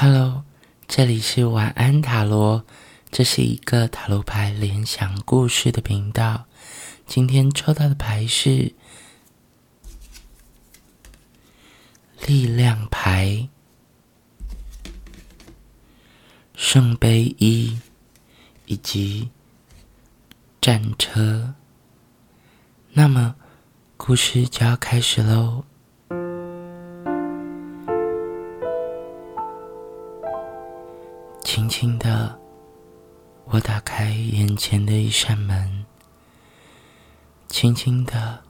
[0.00, 0.44] Hello，
[0.86, 2.64] 这里是晚安塔罗，
[3.10, 6.44] 这是一个塔罗牌联想故事的频道。
[7.04, 8.72] 今天抽到的牌是
[12.28, 13.48] 力量牌、
[16.54, 17.76] 圣杯一
[18.66, 19.30] 以及
[20.60, 21.54] 战车。
[22.92, 23.34] 那么，
[23.96, 25.64] 故事就要开始喽。
[31.68, 32.40] 轻轻的，
[33.44, 35.84] 我打开眼前的一扇门。
[37.46, 38.42] 轻轻的，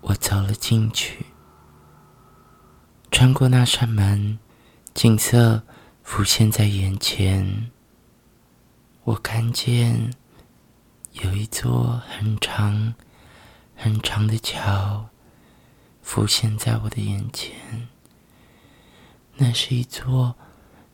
[0.00, 1.26] 我走了进去。
[3.10, 4.38] 穿过那扇门，
[4.94, 5.62] 景色
[6.02, 7.70] 浮现在眼前。
[9.04, 10.14] 我看见
[11.12, 12.94] 有一座很长、
[13.76, 15.10] 很长的桥
[16.00, 17.88] 浮现在我的眼前。
[19.36, 20.34] 那是一座。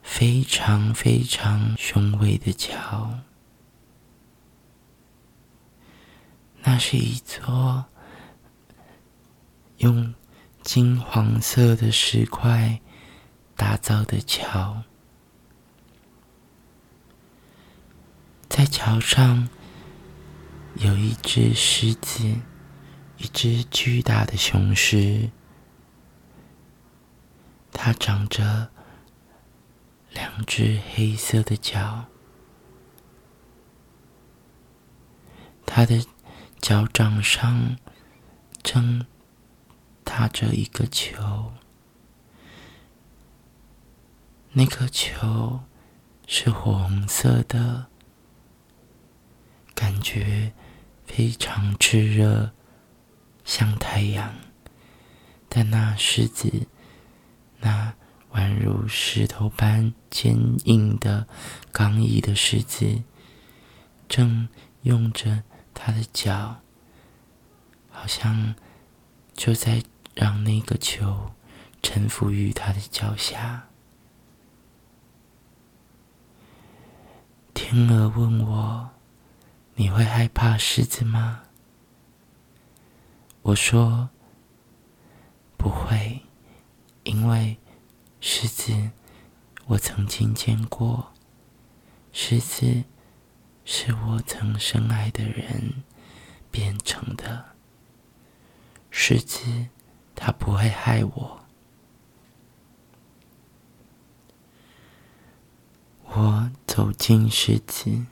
[0.04, 3.18] 非常非常雄伟的桥，
[6.62, 7.86] 那是一座
[9.78, 10.14] 用
[10.62, 12.80] 金黄色的石块
[13.56, 14.82] 打造的桥，
[18.48, 19.48] 在桥上
[20.76, 22.22] 有一只狮子，
[23.16, 25.30] 一只巨大的雄狮，
[27.72, 28.70] 它长着。
[30.14, 32.04] 两只黑色的脚，
[35.66, 36.06] 它的
[36.60, 37.76] 脚掌上
[38.62, 39.04] 正
[40.04, 41.52] 踏着一个球，
[44.52, 45.60] 那颗球
[46.28, 47.88] 是红色的，
[49.74, 50.52] 感觉
[51.04, 52.52] 非常炽热，
[53.44, 54.32] 像太阳。
[55.48, 56.68] 但那狮子，
[57.58, 57.94] 那。
[58.34, 61.28] 宛如石头般坚硬的
[61.70, 63.02] 刚毅的狮子，
[64.08, 64.48] 正
[64.82, 66.60] 用着它的脚，
[67.90, 68.56] 好像
[69.34, 69.84] 就在
[70.14, 71.30] 让那个球
[71.80, 73.68] 臣服于它的脚下。
[77.54, 78.90] 天鹅问我
[79.76, 81.42] ：“你会害怕狮子吗？”
[83.42, 84.10] 我说
[85.56, 86.20] ：“不会，
[87.04, 87.56] 因为。”
[88.26, 88.90] 狮子，
[89.66, 91.12] 我曾经见过。
[92.10, 92.84] 狮子
[93.66, 95.84] 是我曾深爱的人
[96.50, 97.44] 变成的。
[98.90, 99.66] 狮子，
[100.14, 101.44] 它不会害我。
[106.04, 108.06] 我走进狮子，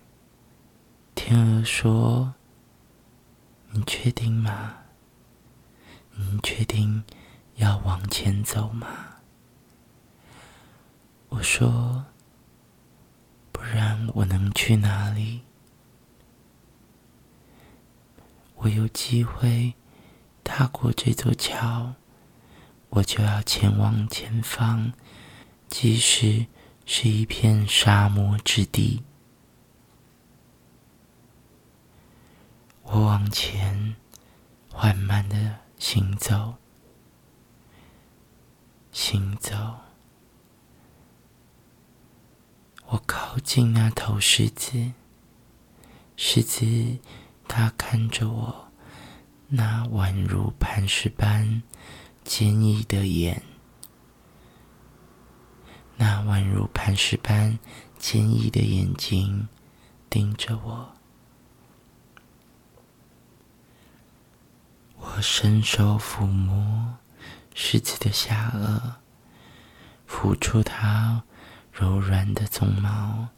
[1.14, 2.34] 天鹅说
[3.72, 4.74] ：“你确定吗？
[6.14, 7.02] 你确定
[7.54, 9.08] 要往前走吗？”
[11.34, 12.04] 我说
[13.52, 15.40] ：“不然我能去哪里？
[18.56, 19.72] 我有机会
[20.44, 21.94] 踏过这座桥，
[22.90, 24.92] 我就要前往前方，
[25.68, 26.46] 即使
[26.84, 29.02] 是一片沙漠之地。
[32.82, 33.96] 我往前
[34.70, 36.56] 缓慢的行走，
[38.92, 39.56] 行走。”
[42.92, 44.92] 我靠近那头狮子，
[46.14, 46.98] 狮子
[47.48, 48.68] 它看着我，
[49.48, 51.62] 那宛如磐石般
[52.22, 53.42] 坚毅的眼，
[55.96, 57.58] 那宛如磐石般
[57.98, 59.48] 坚毅的眼睛
[60.10, 60.92] 盯着我。
[64.98, 66.98] 我伸手抚摸
[67.54, 68.96] 狮子的下颚，
[70.06, 71.24] 抚触它。
[71.72, 73.28] 柔软的鬃毛，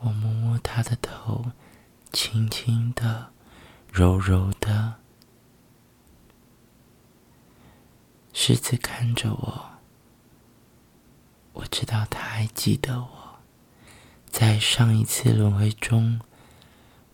[0.00, 1.50] 我摸摸它的头，
[2.12, 3.32] 轻轻的，
[3.90, 4.96] 柔柔的。
[8.34, 9.70] 狮子看着我，
[11.54, 13.38] 我知道它还记得我，
[14.28, 16.20] 在上一次轮回中，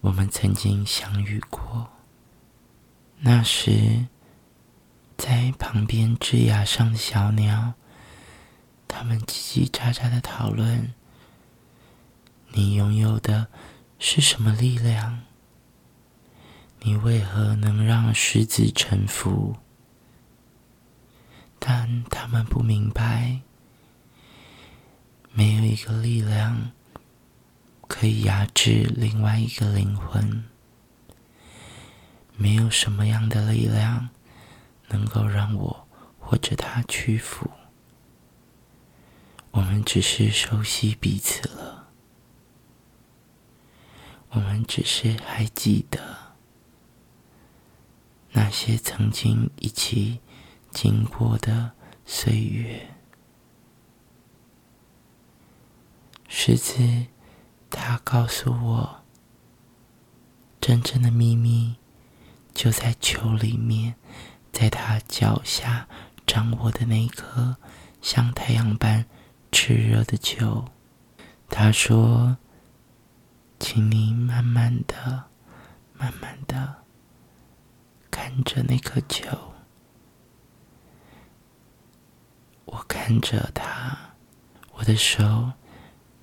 [0.00, 1.88] 我们曾经相遇过。
[3.20, 4.08] 那时，
[5.16, 7.74] 在旁边枝桠上的小鸟。
[8.94, 10.92] 他们叽叽喳喳的讨论
[12.52, 13.48] ：“你拥有的
[13.98, 15.22] 是什么力量？
[16.80, 19.56] 你为何能让狮子臣服？”
[21.58, 23.40] 但他们不明白，
[25.32, 26.72] 没有一个力量
[27.88, 30.44] 可以压制另外一个灵魂。
[32.36, 34.10] 没有什么样的力量
[34.88, 37.50] 能够让我或者他屈服。
[39.52, 41.88] 我们只是熟悉彼此了，
[44.30, 46.00] 我们只是还记得
[48.30, 50.20] 那些曾经一起
[50.70, 51.72] 经过的
[52.06, 52.94] 岁月。
[56.28, 57.06] 狮子，
[57.68, 59.02] 他告诉我，
[60.62, 61.76] 真正的秘密
[62.54, 63.96] 就在球里面，
[64.50, 65.86] 在他脚下
[66.26, 67.58] 掌握的那颗
[68.00, 69.06] 像太阳般。
[69.52, 70.64] 炽热的球，
[71.48, 72.38] 他说
[73.60, 75.24] ：“请你慢慢的、
[75.92, 76.76] 慢慢的
[78.10, 79.52] 看着那颗球。”
[82.64, 84.14] 我看着他，
[84.72, 85.52] 我的手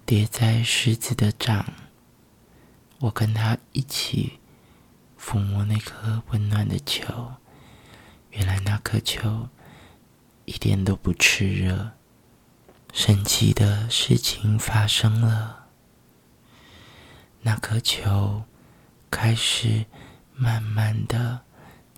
[0.07, 1.63] 叠在狮子的掌，
[2.97, 4.39] 我跟他一起
[5.19, 7.33] 抚摸那颗温暖的球。
[8.31, 9.47] 原来那颗球
[10.45, 11.91] 一点都不炽热。
[12.91, 15.67] 神奇的事情发生了，
[17.41, 18.43] 那颗球
[19.09, 19.85] 开始
[20.33, 21.41] 慢慢的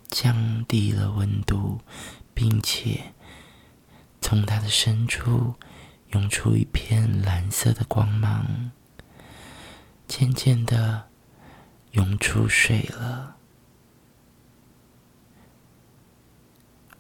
[0.10, 1.80] 降低了温度，
[2.34, 3.14] 并且
[4.22, 5.56] 从它的深处
[6.10, 8.72] 涌出一片蓝色的光芒，
[10.08, 11.08] 渐渐的
[11.92, 13.38] 涌出水了。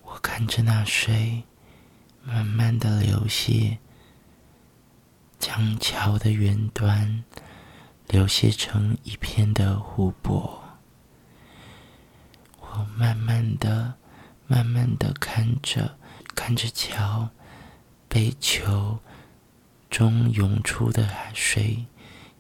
[0.03, 1.44] 我看着那水。
[2.23, 3.77] 慢慢的流泻，
[5.39, 7.23] 将桥的远端
[8.07, 10.63] 流泻成一片的湖泊。
[12.59, 13.95] 我慢慢的、
[14.47, 15.97] 慢慢的看着，
[16.35, 17.29] 看着桥
[18.07, 19.00] 被球
[19.89, 21.85] 中涌出的海水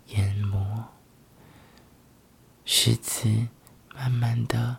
[0.07, 0.85] 淹没。
[2.63, 3.47] 狮子
[3.95, 4.77] 慢慢的、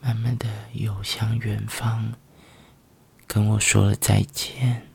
[0.00, 2.14] 慢慢的游向远方。
[3.28, 4.88] 跟我说了再见，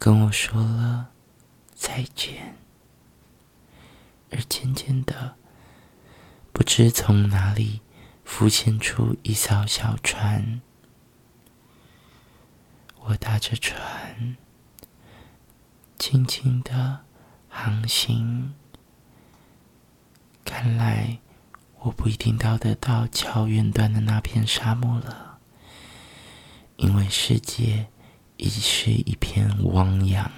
[0.00, 1.10] 跟我说了
[1.72, 2.56] 再见，
[4.32, 5.36] 而渐渐的，
[6.52, 7.82] 不知从哪里
[8.24, 10.60] 浮现出一艘小船，
[13.04, 14.36] 我搭着船，
[15.96, 17.04] 静静的
[17.48, 18.54] 航行。
[20.44, 21.20] 看来
[21.78, 25.35] 我不一定到得到桥远端的那片沙漠了。
[26.76, 27.88] 因为世界
[28.36, 30.30] 已是一片汪洋，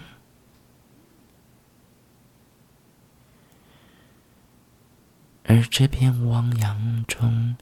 [5.44, 7.56] 而这片汪洋中，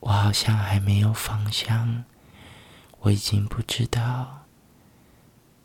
[0.00, 2.04] 我好像还没有方向，
[3.00, 4.46] 我已经不知道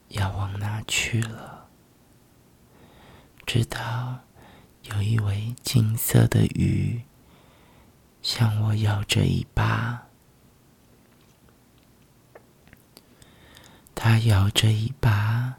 [0.07, 1.67] 要往哪去了。
[3.45, 4.21] 直到
[4.83, 7.03] 有一尾金色的鱼
[8.23, 10.07] 向我摇着尾巴。
[14.05, 15.55] 它摇着尾巴，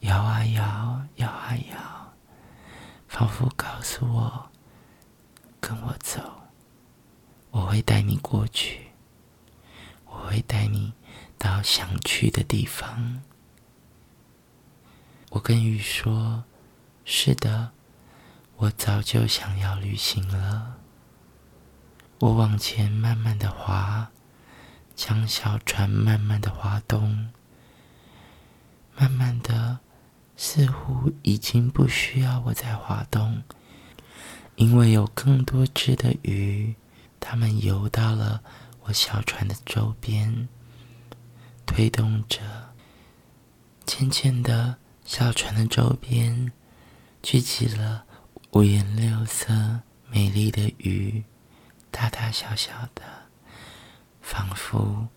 [0.00, 2.12] 摇啊摇，摇啊摇，
[3.08, 4.50] 仿佛告诉我
[5.58, 6.20] ：“跟我走，
[7.50, 8.88] 我会带你过去，
[10.04, 10.92] 我会带你
[11.38, 13.22] 到想去的地方。”
[15.32, 16.44] 我跟鱼说
[17.06, 17.70] ：“是的，
[18.56, 20.76] 我早就想要旅行了。”
[22.20, 24.10] 我往前慢慢的划，
[24.94, 27.30] 将小船慢慢的滑动。
[28.96, 29.80] 慢慢的，
[30.36, 33.42] 似乎已经不需要我再滑动，
[34.56, 36.74] 因为有更多只的鱼，
[37.18, 38.42] 它们游到了
[38.82, 40.48] 我小船的周边，
[41.66, 42.40] 推动着。
[43.84, 46.52] 渐渐的，小船的周边
[47.22, 48.04] 聚集了
[48.52, 51.24] 五颜六色、美丽的鱼，
[51.90, 53.02] 大大小小的，
[54.22, 55.08] 仿佛……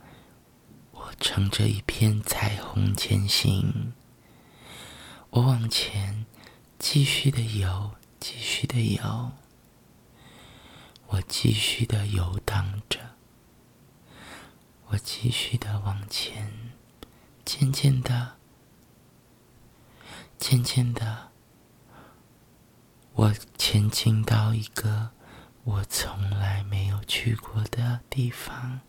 [1.19, 3.93] 乘着一片彩虹前行，
[5.31, 6.25] 我往前
[6.77, 9.31] 继续的游，继续的游，
[11.07, 12.99] 我继续的游荡着，
[14.87, 16.51] 我继续的往前，
[17.43, 18.33] 渐渐的，
[20.37, 21.31] 渐渐的，
[23.13, 25.11] 我前进到一个
[25.63, 28.81] 我从来没有去过的地方。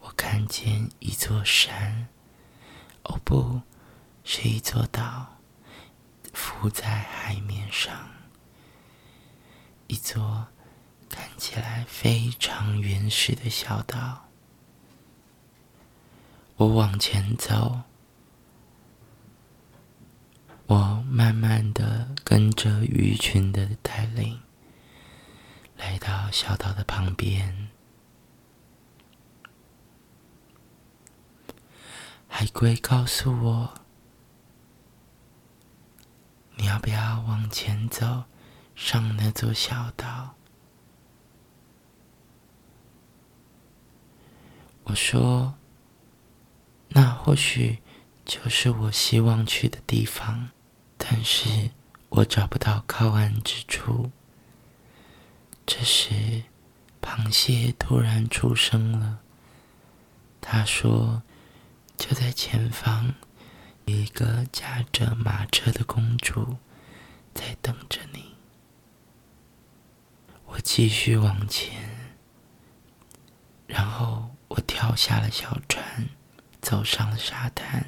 [0.00, 2.08] 我看见一座山，
[3.02, 3.62] 哦，不
[4.24, 5.38] 是一座岛，
[6.32, 8.08] 浮在海面上。
[9.86, 10.46] 一座
[11.08, 14.28] 看起来非常原始的小岛。
[16.56, 17.82] 我往前走，
[20.66, 24.40] 我慢慢的跟着鱼群的带领，
[25.76, 27.70] 来到小岛的旁边。
[32.28, 33.74] 海龟告诉我，
[36.56, 38.24] 你要不要往前走，
[38.76, 40.36] 上那座小岛？
[44.84, 45.54] 我说
[46.90, 47.82] ：“那或许
[48.24, 50.50] 就是我希望去的地方，
[50.96, 51.70] 但是
[52.10, 54.12] 我找不到靠岸之处。”
[55.66, 56.44] 这时，
[57.02, 59.18] 螃蟹突然出声了。
[60.40, 61.22] 他说
[61.98, 63.12] ：“就在前方，
[63.86, 66.56] 有一个驾着马车的公主
[67.34, 68.36] 在等着你。”
[70.46, 72.16] 我继续往前，
[73.66, 76.08] 然后我跳下了小船，
[76.62, 77.84] 走上了沙滩。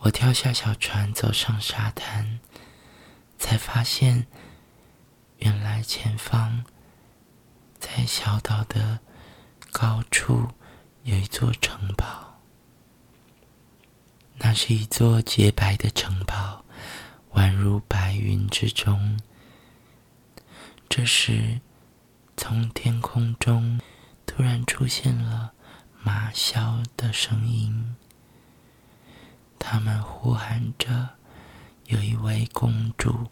[0.00, 2.38] 我跳下小船，走上沙滩，
[3.38, 4.26] 才发现，
[5.38, 6.64] 原来前方
[7.78, 9.00] 在小岛的。
[9.72, 10.48] 高处
[11.10, 12.38] 有一座城堡，
[14.36, 16.64] 那是一座洁白的城堡，
[17.32, 19.18] 宛如白云之中。
[20.88, 21.60] 这时，
[22.36, 23.80] 从天空中
[24.24, 25.50] 突然出现了
[26.00, 27.96] 马啸的声音，
[29.58, 31.16] 他们呼喊着
[31.90, 33.26] ：“有一位公主，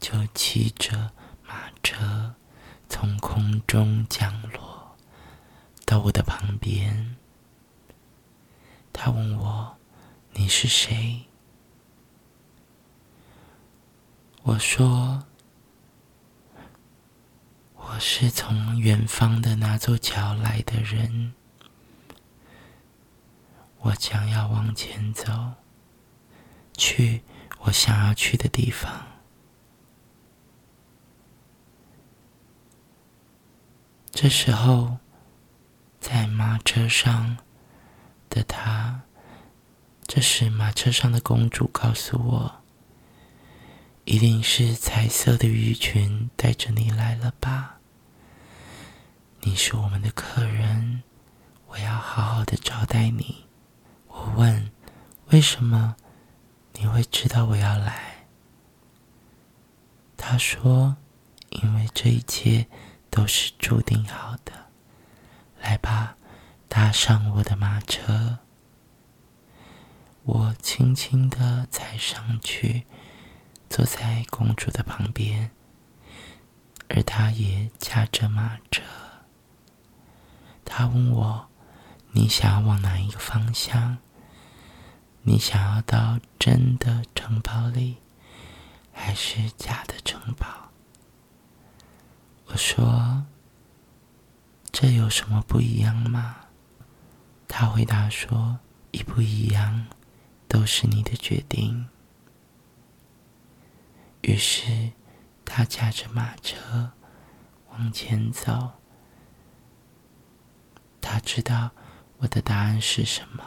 [0.00, 1.12] 就骑着
[1.46, 2.34] 马车
[2.88, 4.69] 从空中降落。”
[5.90, 7.16] 到我的旁边，
[8.92, 9.76] 他问我
[10.34, 11.24] ：“你是谁？”
[14.44, 15.26] 我说
[17.74, 21.34] ：“我是从远方的那座桥来的人，
[23.78, 25.54] 我将要往前走，
[26.76, 27.24] 去
[27.62, 29.08] 我想要去的地方。”
[34.14, 34.98] 这时候。
[36.00, 37.36] 在马车上
[38.30, 39.02] 的他，
[40.06, 42.62] 这时马车上的公主告诉我
[44.06, 47.76] ：“一定是彩色的鱼群带着你来了吧？
[49.42, 51.02] 你是我们的客人，
[51.68, 53.44] 我要好好的招待你。”
[54.08, 54.70] 我问
[55.30, 55.96] ：“为什么
[56.72, 58.26] 你会知道我要来？”
[60.16, 60.96] 他说
[61.50, 62.66] ：“因为这一切
[63.10, 64.52] 都是注定好的。”
[66.90, 68.38] 上我的马车。
[70.24, 72.84] 我轻轻的踩上去，
[73.68, 75.50] 坐在公主的旁边，
[76.88, 78.82] 而她也驾着马车。
[80.64, 81.48] 她问我
[82.12, 83.98] ：“你想要往哪一个方向？
[85.22, 87.98] 你想要到真的城堡里，
[88.92, 90.70] 还是假的城堡？”
[92.46, 93.26] 我说。
[94.72, 96.36] 这有什么不一样吗？
[97.60, 98.58] 他回答说
[98.90, 99.86] ：“一不一样，
[100.48, 101.90] 都是你的决定。”
[104.22, 104.92] 于是，
[105.44, 106.92] 他驾着马车
[107.68, 108.70] 往前走。
[111.02, 111.72] 他知道
[112.20, 113.44] 我的答案是什么。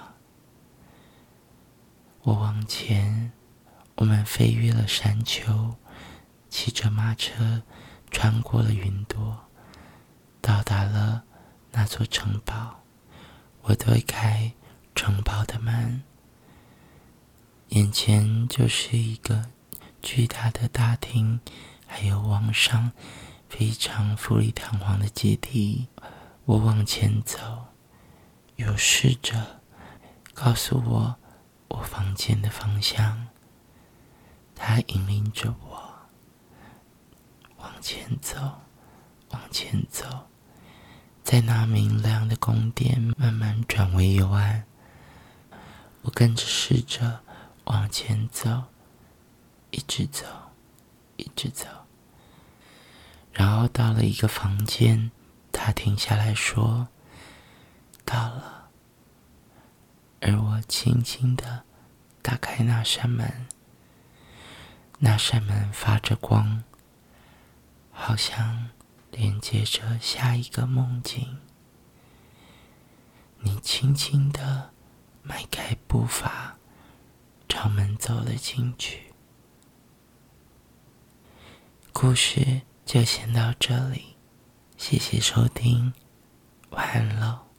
[2.22, 3.32] 我往前，
[3.96, 5.76] 我们飞越了山丘，
[6.52, 7.64] 骑着马车
[8.12, 9.50] 穿过了云朵。
[10.40, 11.24] 到达了
[11.72, 12.83] 那座城堡，
[13.66, 14.52] 我推开
[14.94, 16.04] 城堡的门，
[17.70, 19.50] 眼前就是一个
[20.02, 21.40] 巨大的大厅，
[21.88, 22.92] 还有往上
[23.48, 25.88] 非常富丽堂皇的阶梯。
[26.44, 27.68] 我往前走，
[28.58, 29.62] 有侍者
[30.34, 31.16] 告诉我
[31.70, 33.28] 我房间的方向，
[34.54, 35.94] 他引领着我
[37.60, 38.60] 往前走，
[39.30, 40.28] 往前走。
[41.34, 44.66] 在那明亮的宫殿慢慢转为幽暗，
[46.04, 47.22] 我跟着侍者
[47.64, 48.66] 往前走，
[49.72, 50.28] 一直走，
[51.18, 51.66] 一直走，
[53.32, 55.10] 然后到了一个房间，
[55.52, 56.90] 他停下来说
[58.06, 58.70] ：“到了。”
[60.22, 61.64] 而我轻轻的
[62.22, 63.48] 打开那扇门，
[65.00, 66.64] 那扇门发着光，
[67.92, 68.70] 好像。
[69.16, 71.38] 连接着下一个梦境，
[73.40, 74.72] 你轻轻的
[75.22, 76.58] 迈开步伐，
[77.48, 79.14] 朝门走了进去。
[81.92, 84.16] 故事就先到这里，
[84.78, 85.94] 谢谢收听，
[86.72, 87.53] 晚安喽。